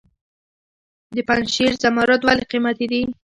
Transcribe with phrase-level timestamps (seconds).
[1.15, 3.01] د پنجشیر زمرد ولې قیمتي دي؟